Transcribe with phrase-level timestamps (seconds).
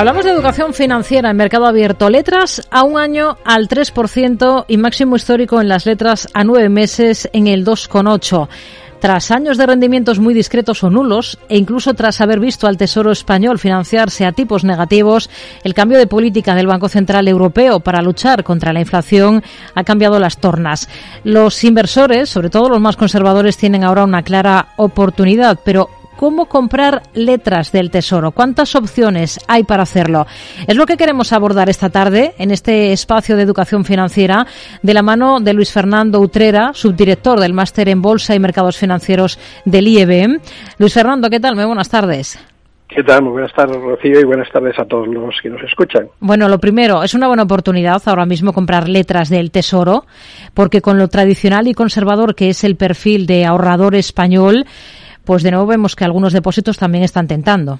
[0.00, 2.08] Hablamos de educación financiera en mercado abierto.
[2.08, 7.28] Letras a un año al 3% y máximo histórico en las letras a nueve meses
[7.34, 8.48] en el 2,8%.
[8.98, 13.12] Tras años de rendimientos muy discretos o nulos, e incluso tras haber visto al Tesoro
[13.12, 15.28] español financiarse a tipos negativos,
[15.64, 19.42] el cambio de política del Banco Central Europeo para luchar contra la inflación
[19.74, 20.88] ha cambiado las tornas.
[21.24, 25.90] Los inversores, sobre todo los más conservadores, tienen ahora una clara oportunidad, pero
[26.20, 28.32] cómo comprar letras del Tesoro.
[28.32, 30.26] ¿Cuántas opciones hay para hacerlo?
[30.66, 34.46] Es lo que queremos abordar esta tarde en este espacio de educación financiera
[34.82, 39.38] de la mano de Luis Fernando Utrera, subdirector del Máster en Bolsa y Mercados Financieros
[39.64, 40.42] del IEB.
[40.76, 41.56] Luis Fernando, ¿qué tal?
[41.56, 42.38] Muy buenas tardes.
[42.86, 43.22] ¿Qué tal?
[43.22, 46.08] Muy buenas tardes, Rocío, y buenas tardes a todos los que nos escuchan.
[46.18, 50.04] Bueno, lo primero, es una buena oportunidad ahora mismo comprar letras del Tesoro,
[50.52, 54.66] porque con lo tradicional y conservador que es el perfil de ahorrador español,
[55.30, 57.78] pues de nuevo vemos que algunos depósitos también están tentando.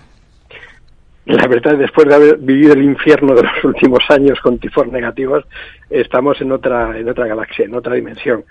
[1.24, 5.44] La verdad, después de haber vivido el infierno de los últimos años con tifos negativos,
[5.90, 8.44] estamos en otra, en otra galaxia, en otra dimensión.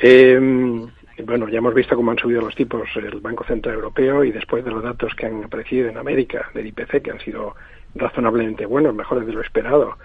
[0.00, 0.84] Em,
[1.24, 4.64] bueno, ya hemos visto cómo han subido los tipos el Banco Central Europeo y después
[4.64, 7.54] de los datos que han aparecido en América del IPC, que han sido
[7.94, 9.96] razonablemente buenos, mejores de lo esperado,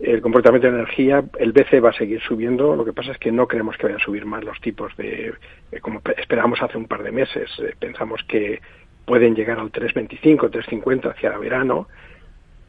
[0.00, 3.30] el comportamiento de energía, el BCE va a seguir subiendo, lo que pasa es que
[3.30, 5.32] no creemos que vayan a subir más los tipos de,
[5.70, 8.60] eh, como esperábamos hace un par de meses, eh, pensamos que
[9.04, 11.88] pueden llegar al 3,25, 3,50 hacia verano,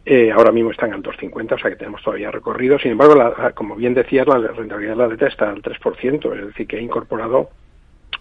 [0.06, 3.76] eh, ahora mismo están al 2,50, o sea que tenemos todavía recorrido, sin embargo, como
[3.76, 7.50] bien decías, la rentabilidad de la deuda está al 3%, es decir, que ha incorporado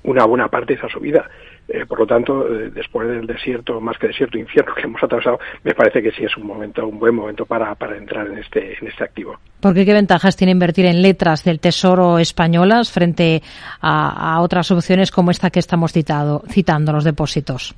[0.02, 1.28] una buena parte de esa subida.
[1.66, 5.38] Eh, por lo tanto, eh, después del desierto, más que desierto, infierno que hemos atravesado,
[5.62, 8.76] me parece que sí es un momento, un buen momento para, para entrar en este,
[8.78, 9.38] en este activo.
[9.60, 13.42] ¿Por qué qué ventajas tiene invertir en letras del Tesoro españolas frente
[13.80, 17.74] a, otras opciones como esta que estamos citado, citando, los depósitos?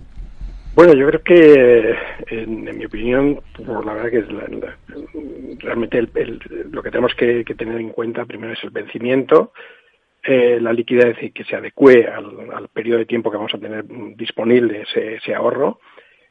[0.75, 1.94] Bueno, yo creo que,
[2.28, 4.25] en, mi opinión, por la verdad que
[5.61, 6.09] realmente
[6.71, 9.53] lo que tenemos que, tener en cuenta primero es el vencimiento,
[10.28, 13.84] eh, la liquidez y que se adecue al, periodo de tiempo que vamos a tener
[14.16, 15.78] disponible ese, ahorro,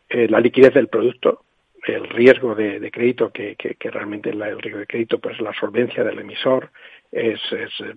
[0.10, 1.46] eh, la liquidez del producto,
[1.88, 6.72] el riesgo de, crédito, que, realmente el riesgo de crédito, pues la solvencia del emisor
[7.10, 7.40] es,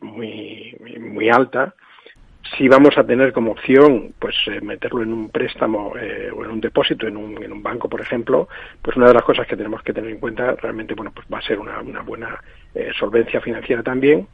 [0.00, 1.75] muy, muy alta.
[2.56, 6.60] Si vamos a tener como opción, pues eh, meterlo en un préstamo o en un
[6.60, 8.48] depósito en un, en un banco, por ejemplo,
[8.82, 11.38] pues una de las cosas que tenemos que tener en cuenta realmente, bueno, pues va
[11.38, 12.41] a ser una, una buena
[12.97, 14.28] solvencia financiera también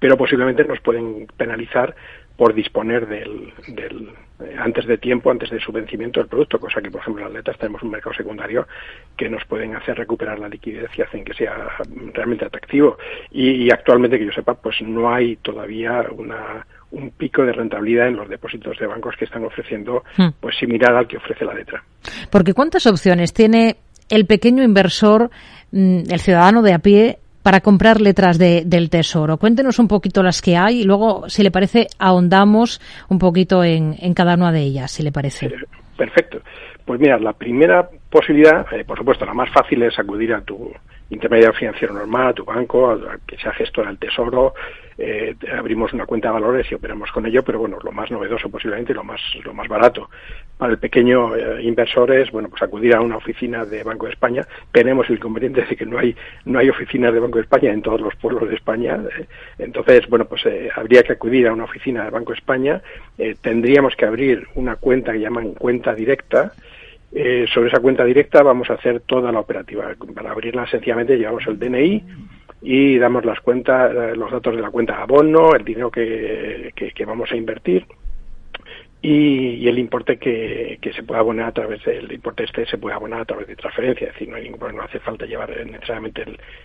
[0.00, 1.94] pero posiblemente nos pueden penalizar
[2.36, 4.10] por disponer del, del
[4.40, 7.28] eh, antes de tiempo, antes de su vencimiento del producto, cosa que, por ejemplo, en
[7.28, 8.68] las letras tenemos un mercado secundario
[9.16, 11.68] que nos pueden hacer recuperar la liquidez y hacen que sea
[12.14, 12.96] realmente atractivo.
[13.32, 18.16] Y, actualmente, que yo sepa, pues no hay todavía una, un pico de rentabilidad en
[18.16, 20.28] los depósitos de bancos que están ofreciendo, hmm.
[20.40, 21.82] pues similar al que ofrece la letra.
[22.30, 23.78] Porque ¿cuántas opciones tiene
[24.08, 25.30] el pequeño inversor,
[25.72, 29.36] mm, el ciudadano de a pie, para comprar letras de, del Tesoro.
[29.36, 33.96] Cuéntenos un poquito las que hay y luego, si le parece, ahondamos un poquito en,
[33.98, 35.50] en cada una de ellas, si le parece.
[35.96, 36.40] Perfecto.
[36.84, 40.72] Pues mira, la primera posibilidad, eh, por supuesto, la más fácil es acudir a tu
[41.10, 44.54] intermediario financiero normal, a tu banco, a, que sea gestor del tesoro,
[44.98, 48.50] eh, abrimos una cuenta de valores y operamos con ello, pero bueno, lo más novedoso
[48.50, 50.10] posiblemente y lo más, lo más barato
[50.56, 54.12] para el pequeño eh, inversor es, bueno, pues acudir a una oficina de Banco de
[54.12, 54.46] España.
[54.72, 57.80] Tenemos el inconveniente de que no hay, no hay oficinas de Banco de España en
[57.80, 58.98] todos los pueblos de España.
[59.16, 59.26] Eh,
[59.58, 60.42] entonces, bueno, pues
[60.74, 62.82] habría que acudir a una oficina de Banco de España.
[63.40, 66.52] tendríamos que abrir una cuenta que llaman cuenta directa,
[67.10, 69.94] eh, sobre esa cuenta directa vamos a hacer toda la operativa.
[70.14, 72.04] Para abrirla sencillamente llevamos el DNI
[72.60, 77.04] y damos las cuentas, eh, los datos de la cuenta abono, el dinero que, que
[77.04, 77.86] vamos a invertir
[79.00, 83.20] y, el importe que, se puede abonar a través del importe este se puede abonar
[83.20, 86.24] a través de transferencia, es decir, no hay ningún problema, no hace falta llevar necesariamente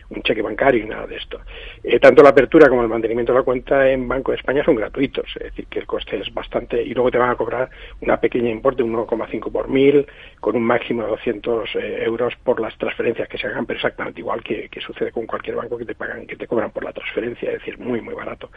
[0.09, 1.41] un cheque bancario y nada de esto.
[1.83, 4.75] Eh, tanto la apertura como el mantenimiento de la cuenta en Banco de España son
[4.75, 7.69] gratuitos, es decir, que el coste es bastante, y luego te van a cobrar
[8.01, 10.07] una pequeña importe, un 1,5 por mil,
[10.39, 14.21] con un máximo de 200 eh, euros por las transferencias que se hagan, pero exactamente
[14.21, 16.94] igual que, que sucede con cualquier banco que te pagan, que te cobran por la
[16.94, 18.50] transferencia, es decir, muy, muy barato.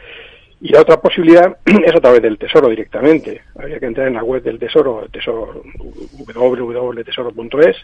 [0.59, 3.41] Y la otra posibilidad es a través del Tesoro directamente.
[3.57, 5.63] Habría que entrar en la web del Tesoro, tesoro
[6.13, 7.77] www.tesoro.es,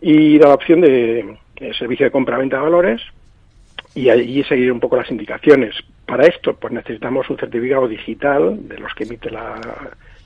[0.00, 1.36] y dar la opción de,
[1.78, 3.02] servicio de compra-venta de valores
[3.94, 5.76] y allí seguir un poco las indicaciones.
[6.06, 9.60] Para esto, pues necesitamos un certificado digital de los que emite la,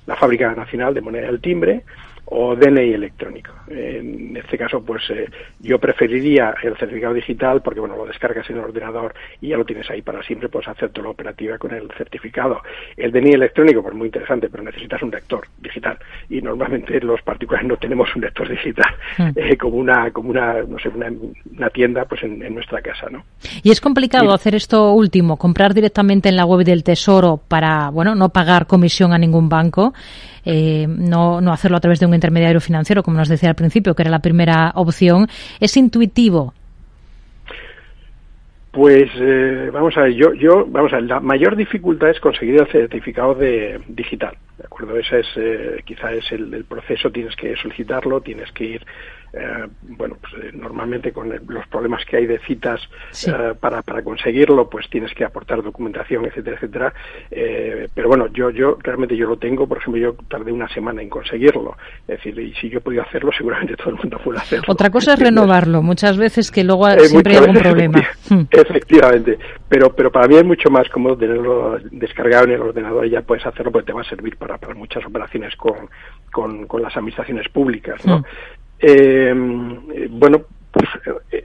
[0.06, 1.82] la Fábrica Nacional de Moneda del Timbre
[2.26, 3.52] o DNI electrónico.
[3.68, 5.28] En este caso, pues eh,
[5.60, 9.64] yo preferiría el certificado digital porque, bueno, lo descargas en el ordenador y ya lo
[9.64, 12.60] tienes ahí para siempre, puedes hacer toda la operativa con el certificado.
[12.96, 17.68] El DNI electrónico, pues muy interesante, pero necesitas un lector digital y normalmente los particulares
[17.68, 19.30] no tenemos un lector digital hmm.
[19.36, 23.24] eh, como una, como una, no sé, una, tienda, pues en, nuestra casa, ¿no?
[23.62, 28.14] Y es complicado hacer esto último, comprar directamente en la web del Tesoro para, bueno,
[28.14, 29.92] no pagar comisión a ningún banco.
[30.48, 33.94] Eh, no, no hacerlo a través de un intermediario financiero, como nos decía al principio,
[33.94, 35.28] que era la primera opción.
[35.60, 36.52] ¿Es intuitivo?
[38.76, 42.60] Pues eh, vamos a ver, yo, yo, vamos a ver, la mayor dificultad es conseguir
[42.60, 44.98] el certificado de digital, ¿de acuerdo?
[44.98, 48.86] Ese es, eh, quizá es el, el, proceso, tienes que solicitarlo, tienes que ir
[49.38, 52.80] eh, bueno, pues eh, normalmente con los problemas que hay de citas
[53.26, 56.94] eh, para, para conseguirlo, pues tienes que aportar documentación, etcétera, etcétera.
[57.94, 61.10] pero bueno, yo, yo realmente yo lo tengo, por ejemplo, yo tardé una semana en
[61.10, 61.76] conseguirlo.
[62.08, 64.64] Es decir, y si yo podía hacerlo, seguramente todo el mundo puede hacerlo.
[64.68, 68.02] Otra cosa es renovarlo, muchas veces que luego siempre hay algún problema.
[68.30, 68.42] Hmm.
[68.50, 73.10] Efectivamente, pero, pero para mí es mucho más cómodo tenerlo descargado en el ordenador y
[73.10, 75.90] ya puedes hacerlo porque te va a servir para, para muchas operaciones con,
[76.32, 78.18] con, con las administraciones públicas, ¿no?
[78.18, 78.24] Hmm.
[78.78, 79.32] Eh,
[80.10, 80.42] bueno,
[80.76, 80.88] pues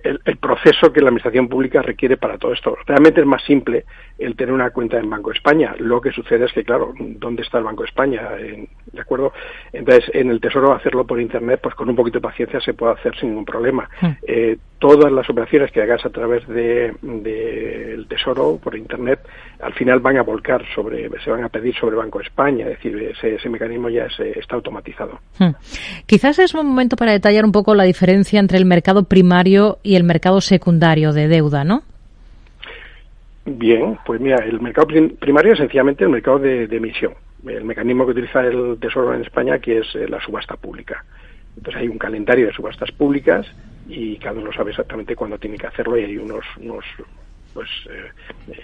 [0.04, 2.76] el, el, proceso que la administración pública requiere para todo esto.
[2.86, 3.86] Realmente es más simple
[4.20, 5.74] el tener una cuenta en Banco España.
[5.80, 8.32] Lo que sucede es que, claro, ¿dónde está el Banco España?
[8.32, 9.32] ¿De acuerdo?
[9.72, 12.94] Entonces, en el Tesoro hacerlo por Internet, pues con un poquito de paciencia se puede
[12.94, 13.90] hacer sin ningún problema.
[14.02, 14.12] Hmm.
[14.28, 19.20] Eh, todas las operaciones que hagas a través del de, Tesoro por Internet,
[19.62, 22.98] al final van a volcar sobre, se van a pedir sobre Banco España, es decir,
[22.98, 25.20] ese, ese mecanismo ya está automatizado.
[25.38, 25.52] Hmm.
[26.08, 29.98] Quizás es un momento para detallar un poco la diferencia entre el mercado primario y
[29.98, 31.84] el mercado secundario de deuda, ¿no?
[33.46, 34.88] Bien, pues mira, el mercado
[35.20, 37.14] primario es sencillamente el mercado de, emisión.
[37.48, 41.06] El mecanismo que utiliza el Tesoro en España, que es eh, la subasta pública.
[41.56, 43.46] Entonces hay un calendario de subastas públicas
[43.92, 46.86] y cada uno sabe exactamente cuándo tiene que hacerlo y hay unos, unos
[47.54, 48.10] pues, eh,
[48.48, 48.60] eh,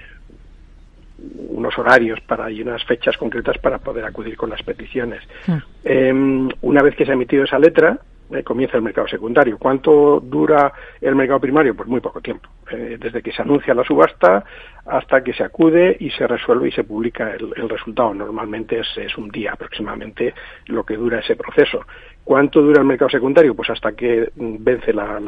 [1.50, 5.22] unos horarios para y unas fechas concretas para poder acudir con las peticiones.
[5.48, 5.62] Ah.
[5.84, 8.00] Em, una vez que se ha emitido esa letra,
[8.32, 9.58] eh, comienza el mercado secundario.
[9.58, 10.72] ¿Cuánto dura
[11.02, 11.76] el mercado primario?
[11.76, 12.48] Pues muy poco tiempo.
[12.72, 14.44] Eh, desde que se anuncia la subasta
[14.86, 18.14] hasta que se acude y se resuelve y se publica el, resultado.
[18.14, 20.34] Normalmente es, un día aproximadamente
[20.68, 21.86] lo que dura ese proceso.
[22.24, 23.56] ¿Cuánto dura el mercado secundario?
[23.56, 25.20] Pues hasta que vence la,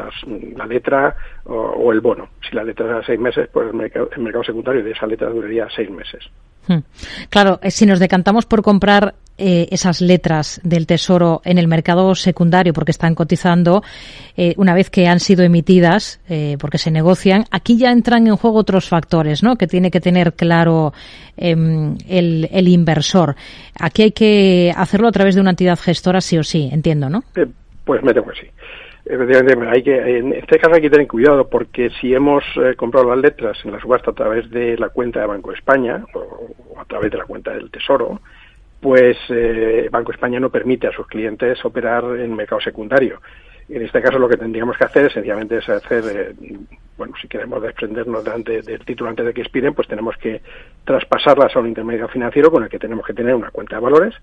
[0.67, 1.15] letra
[1.45, 2.29] o, el bono.
[2.41, 5.89] Si la letra era seis meses, pues el mercado secundario de esa letra duraría seis
[5.89, 6.29] meses.
[6.69, 6.83] Hmm.
[7.31, 12.13] Claro, eh, si nos decantamos por comprar eh, esas letras del Tesoro en el mercado
[12.13, 13.81] secundario porque están cotizando
[14.37, 16.21] eh, una vez que han sido emitidas,
[16.59, 19.55] porque se negocian, aquí ya entran en juego otros factores, ¿no?
[19.55, 20.93] Que tiene que tener claro
[21.37, 23.35] em, el, inversor.
[23.79, 27.23] Aquí hay que hacerlo a través de una entidad gestora, sí o sí, entiendo, ¿no?
[27.83, 28.47] pues me temo que sí.
[29.09, 32.43] Hay que, en este caso hay que tener cuidado porque si hemos
[32.77, 36.79] comprado las letras en la subasta a través de la cuenta de Banco España o,
[36.79, 38.21] a través de la cuenta del Tesoro,
[38.79, 43.19] pues eh, Banco España no permite a sus clientes operar en mercado secundario.
[43.67, 46.57] En este caso lo que tendríamos que hacer esencialmente es hacer, eh,
[46.95, 50.41] bueno, si queremos desprendernos de, del título antes de que expiren, pues tenemos que
[50.85, 54.13] traspasarlas a un intermediario financiero con el que tenemos que tener una cuenta de valores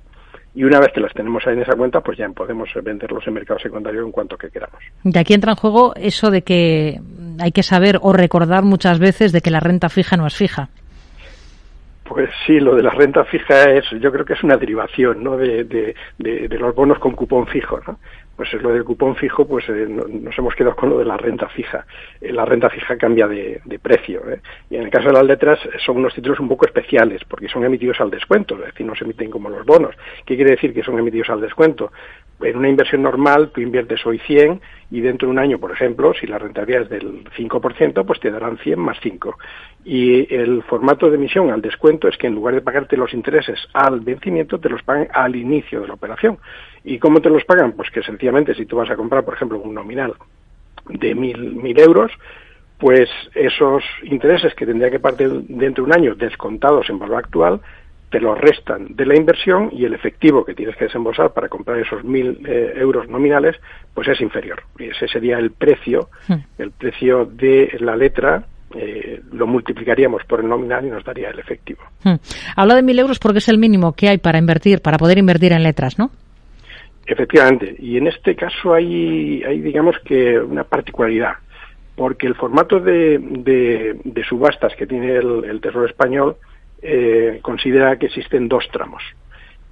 [0.56, 3.34] y una vez que las tenemos ahí en esa cuenta, pues ya podemos venderlos en
[3.34, 4.80] mercado secundario en cuanto que queramos.
[5.04, 6.98] De aquí entra en juego eso de que
[7.38, 10.70] hay que saber o recordar muchas veces de que la renta fija no es fija.
[12.04, 15.36] Pues sí, lo de la renta fija es, yo creo que es una derivación, ¿no?
[15.36, 17.98] De, de, de, los bonos con cupón fijo, ¿no?
[18.36, 21.16] Pues es lo del cupón fijo, pues eh, nos hemos quedado con lo de la
[21.16, 21.86] renta fija.
[22.20, 24.40] Eh, la renta fija cambia de, precio, ¿eh?
[24.70, 27.64] Y en el caso de las letras son unos títulos un poco especiales, porque son
[27.64, 29.94] emitidos al descuento, es decir, no se emiten como los bonos.
[30.24, 31.90] ¿Qué quiere decir que son emitidos al descuento?
[32.42, 36.12] en una inversión normal tú inviertes hoy 100 y dentro de un año, por ejemplo,
[36.14, 39.36] si la rentabilidad es del 5%, pues te darán 100 más 5.
[39.84, 43.58] Y el formato de emisión al descuento es que en lugar de pagarte los intereses
[43.72, 46.38] al vencimiento, te los pagan al inicio de la operación.
[46.86, 47.72] ¿Y cómo te los pagan?
[47.72, 50.14] Pues que sencillamente si tú vas a comprar, por ejemplo, un nominal
[50.88, 52.12] de mil, mil euros,
[52.78, 57.60] pues esos intereses que tendría que partir dentro de un año descontados en valor actual
[58.08, 61.80] te lo restan de la inversión y el efectivo que tienes que desembolsar para comprar
[61.80, 63.56] esos mil eh, euros nominales,
[63.92, 64.62] pues es inferior.
[64.78, 66.34] Y ese sería el precio, hmm.
[66.58, 68.44] el precio de la letra
[68.76, 71.82] eh, lo multiplicaríamos por el nominal y nos daría el efectivo.
[72.04, 72.14] Hmm.
[72.54, 75.52] Habla de mil euros porque es el mínimo que hay para invertir, para poder invertir
[75.52, 76.10] en letras, ¿no?
[77.06, 77.76] Efectivamente.
[77.78, 81.34] Y en este caso hay, hay digamos que una particularidad,
[81.94, 83.18] porque el formato de,
[84.04, 86.36] de, subastas que tiene el Tesoro español
[86.82, 89.02] eh, considera que existen dos tramos.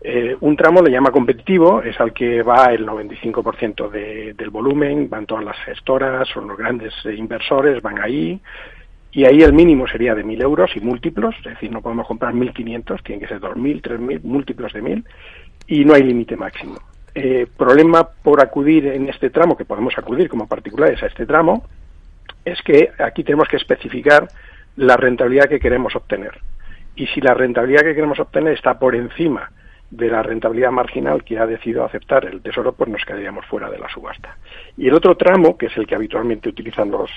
[0.01, 3.91] Eh, un tramo le llama competitivo, es al que va el 95%
[4.35, 8.41] del volumen, van todas las gestoras, son los grandes inversores, van ahí,
[9.13, 12.35] y ahí el mínimo sería de 1.000 euros y múltiplos, es decir, no podemos comprar
[12.35, 15.05] 1.500, tienen que ser 2.000, 3.000, múltiplos de 1.000,
[15.69, 16.77] y no hay límite máximo.
[17.17, 21.65] Eh, problema por acudir en este tramo, que podemos acudir como particulares a este tramo,
[22.45, 24.29] es que aquí tenemos que especificar
[24.77, 26.33] la rentabilidad que queremos obtener.
[26.97, 29.51] Y si la rentabilidad que queremos obtener está por encima
[29.91, 33.79] de la rentabilidad marginal que ha decidido aceptar el Tesoro, pues nos quedaríamos fuera de
[33.79, 34.37] la subasta.
[34.77, 37.11] Y el otro tramo, que es el que habitualmente utilizan los,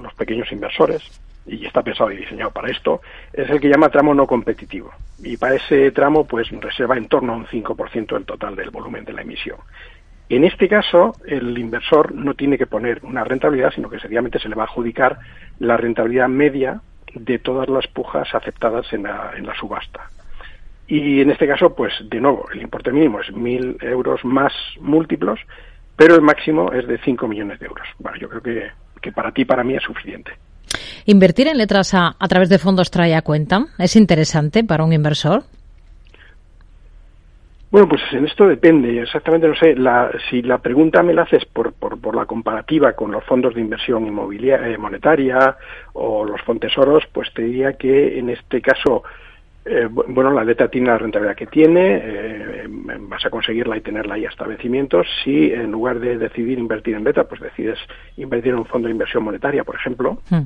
[0.00, 3.00] los pequeños inversores, y está pensado y diseñado para esto,
[3.32, 4.92] es el que llama tramo no competitivo.
[5.22, 9.04] Y para ese tramo, pues reserva en torno a un 5% del total del volumen
[9.04, 9.58] de la emisión.
[10.28, 14.48] En este caso, el inversor no tiene que poner una rentabilidad, sino que sencillamente se
[14.48, 15.18] le va a adjudicar
[15.58, 16.80] la rentabilidad media
[17.14, 20.08] de todas las pujas aceptadas en la, en la subasta.
[20.86, 25.40] Y en este caso, pues de nuevo, el importe mínimo es mil euros más múltiplos,
[25.96, 27.86] pero el máximo es de 5 millones de euros.
[27.98, 28.70] Bueno, yo creo que,
[29.00, 30.32] que para ti, para mí es suficiente.
[31.04, 33.66] ¿Invertir en letras a, a través de fondos trae a cuenta?
[33.78, 35.44] ¿Es interesante para un inversor?
[37.72, 41.46] Bueno, pues en esto depende, exactamente no sé, la, si la pregunta me la haces
[41.46, 45.56] por, por, por la comparativa con los fondos de inversión inmobiliaria, eh, monetaria
[45.94, 49.04] o los fontesoros, pues te diría que en este caso
[49.64, 54.16] eh, bueno, la letra tiene la rentabilidad que tiene, eh, vas a conseguirla y tenerla
[54.16, 55.06] ahí hasta vencimientos.
[55.22, 57.78] Si en lugar de decidir invertir en letra, pues decides
[58.16, 60.42] invertir en un fondo de inversión monetaria, por ejemplo, hmm.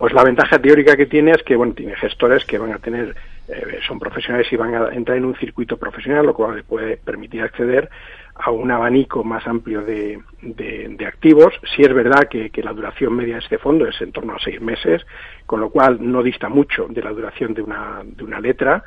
[0.00, 3.14] Pues la ventaja teórica que tiene es que, bueno, tiene gestores que van a tener,
[3.48, 6.96] eh, son profesionales y van a entrar en un circuito profesional, lo cual le puede
[6.96, 7.90] permitir acceder
[8.34, 11.52] a un abanico más amplio de, de, activos.
[11.76, 14.58] Si es verdad que, la duración media de este fondo es en torno a seis
[14.62, 15.04] meses,
[15.44, 18.82] con lo cual no dista mucho de la duración de una, de una letra.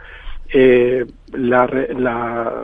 [0.50, 1.67] Eh, la,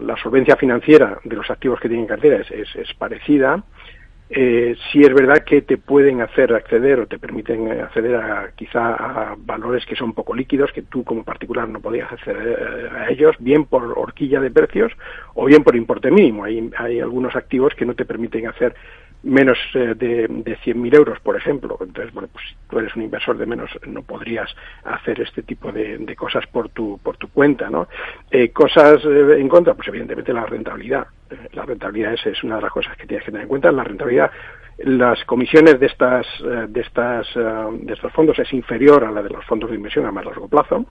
[0.02, 3.64] la, solvencia financiera de los activos que tienen cartera es, es parecida
[4.32, 8.94] eh, si es verdad que te pueden hacer acceder o te permiten acceder a quizá
[8.94, 13.36] a valores que son poco líquidos, que tú como particular no podías acceder a ellos,
[13.40, 14.92] bien por horquilla de precios
[15.34, 16.44] o bien por importe mínimo.
[16.44, 18.76] Hay, hay algunos activos que no te permiten hacer
[19.24, 21.78] menos eh, de, de 100.000 euros, por ejemplo.
[21.82, 24.50] Entonces, bueno, pues si tú eres un inversor de menos, no podrías
[24.86, 27.88] hacer este tipo de, de cosas por tu, por tu cuenta, ¿no?
[28.32, 31.08] Eh, cosas eh, en contra, pues evidentemente la rentabilidad.
[31.30, 33.72] Eh, la rentabilidad es, es, una de las cosas que tienes que tener en cuenta.
[33.72, 34.32] La rentabilidad,
[34.78, 36.26] las comisiones de estas,
[36.70, 40.12] de estas, de estos fondos es inferior a la de los fondos de inversión a
[40.12, 40.86] más largo plazo,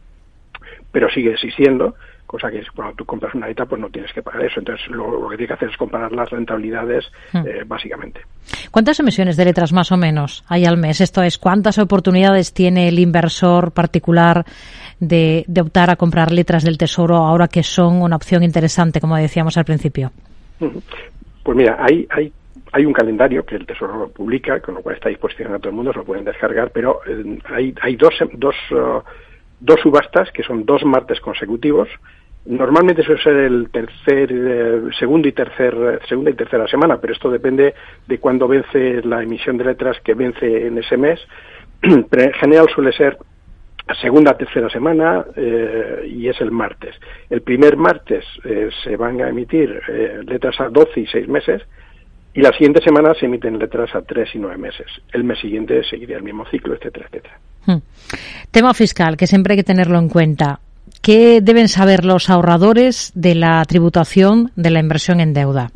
[0.93, 1.95] pero sigue existiendo
[2.29, 4.61] cosa que cuando tú compras una ETA pues no tienes que pagar eso.
[4.61, 7.39] Entonces lo, que tienes que hacer es comparar las rentabilidades hmm.
[7.39, 8.21] eh, básicamente.
[8.71, 11.01] ¿Cuántas emisiones de letras más o menos hay al mes?
[11.01, 14.45] Esto es, ¿cuántas oportunidades tiene el inversor particular
[15.01, 19.57] de, optar a comprar letras del Tesoro ahora que son una opción interesante, como decíamos
[19.57, 20.13] al principio?
[20.59, 22.33] Pues mira, hay, hay
[22.71, 25.71] hay un calendario que el Tesoro publica, con lo cual está a disposición a todo
[25.71, 29.01] el mundo, se lo pueden descargar, pero eh, hay, hay dos, dos uh,
[29.61, 31.89] dos subastas, que son dos martes consecutivos.
[32.49, 37.31] Normalmente suele ser el tercer, eh, segundo y tercer, segunda y tercera semana, pero esto
[37.31, 37.75] depende
[38.07, 41.21] de cuándo vence la emisión de letras que vence en ese mes.
[41.83, 43.19] en general suele ser
[44.01, 46.95] segunda, tercera semana eh, y es el martes.
[47.29, 49.83] El primer martes eh, se van a emitir
[50.27, 51.63] letras a 12 y 6 meses
[52.33, 54.87] y la siguiente semana se emiten letras a 3 y 9 meses.
[55.13, 57.39] El mes siguiente seguiría el mismo ciclo, etcétera, etcétera.
[57.67, 57.83] Hmm.
[58.51, 60.61] Tema fiscal, que siempre hay que tenerlo en cuenta.
[61.03, 65.71] ¿Qué deben saber los ahorradores de la tributación de la inversión en deuda?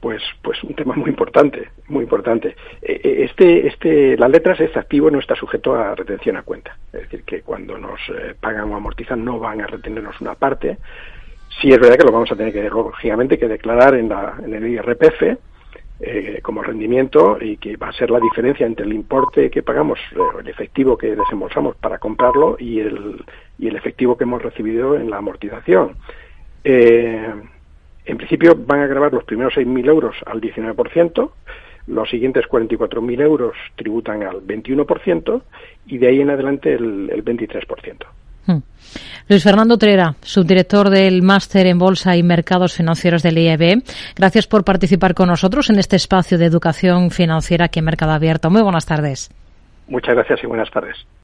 [0.00, 2.54] Pues, pues un tema muy importante, muy importante.
[2.80, 6.76] E, e, este, este, las letras, este activo no está sujeto a retención a cuenta.
[6.92, 10.78] Es decir, que cuando nos eh, pagan o amortizan no van a retenernos una parte.
[11.60, 14.54] Sí es verdad que lo vamos a tener que, lógicamente, que declarar en, la, en
[14.54, 15.38] el IRPF,
[15.98, 19.98] eh, como rendimiento y que va a ser la diferencia entre el importe que pagamos,
[20.12, 23.24] eh, el efectivo que desembolsamos para comprarlo y el,
[23.58, 25.96] y el efectivo que hemos recibido en la amortización.
[26.64, 27.32] Eh,
[28.04, 31.30] en principio van a grabar los primeros 6.000 euros al 19%,
[31.88, 35.42] los siguientes 44.000 euros tributan al 21%
[35.86, 38.06] y de ahí en adelante el, el 23%.
[38.46, 38.58] Hmm.
[39.28, 43.82] Luis Fernando Trera, subdirector del Máster en Bolsa y Mercados Financieros del IEB.
[44.14, 48.50] Gracias por participar con nosotros en este espacio de educación financiera aquí en Mercado Abierto.
[48.50, 49.30] Muy buenas tardes.
[49.88, 51.06] Muchas gracias y buenas tardes.